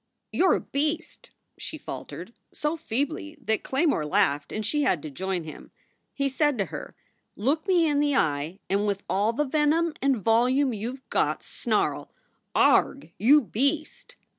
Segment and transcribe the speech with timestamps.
[0.31, 1.29] "You re a beast!"
[1.59, 5.69] she faltered so feebly that Claymore laughed and she had to join him.
[6.11, 6.95] He said to her,
[7.35, 11.43] Look tn.e in the eye and with all the venom and volume you ve got
[11.43, 12.11] snarl,
[12.55, 13.11] Agh!
[13.19, 14.15] you beast